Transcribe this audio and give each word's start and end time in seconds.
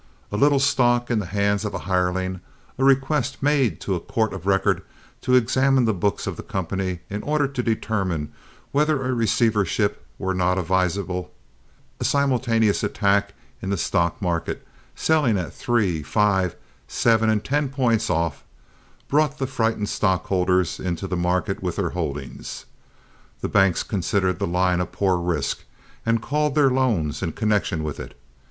A 0.31 0.35
little 0.35 0.57
stock 0.59 1.11
in 1.11 1.19
the 1.19 1.27
hands 1.27 1.63
of 1.63 1.75
a 1.75 1.85
hireling, 1.85 2.39
a 2.79 2.83
request 2.83 3.43
made 3.43 3.79
to 3.81 3.93
a 3.93 3.99
court 3.99 4.33
of 4.33 4.47
record 4.47 4.81
to 5.21 5.35
examine 5.35 5.85
the 5.85 5.93
books 5.93 6.25
of 6.25 6.37
the 6.37 6.41
company 6.41 7.01
in 7.07 7.21
order 7.21 7.47
to 7.47 7.61
determine 7.61 8.33
whether 8.71 9.03
a 9.05 9.13
receivership 9.13 10.03
were 10.17 10.33
not 10.33 10.57
advisable, 10.57 11.31
a 11.99 12.03
simultaneous 12.03 12.83
attack 12.83 13.35
in 13.61 13.69
the 13.69 13.77
stock 13.77 14.19
market, 14.19 14.65
selling 14.95 15.37
at 15.37 15.53
three, 15.53 16.01
five, 16.01 16.55
seven, 16.87 17.29
and 17.29 17.43
ten 17.43 17.69
points 17.69 18.09
off, 18.09 18.43
brought 19.07 19.37
the 19.37 19.45
frightened 19.45 19.89
stockholders 19.89 20.79
into 20.79 21.05
the 21.05 21.15
market 21.15 21.61
with 21.61 21.75
their 21.75 21.91
holdings. 21.91 22.65
The 23.41 23.49
banks 23.49 23.83
considered 23.83 24.39
the 24.39 24.47
line 24.47 24.81
a 24.81 24.87
poor 24.87 25.17
risk, 25.17 25.59
and 26.07 26.23
called 26.23 26.55
their 26.55 26.71
loans 26.71 27.21
in 27.21 27.33
connection 27.33 27.83
with 27.83 27.99
it. 27.99 28.19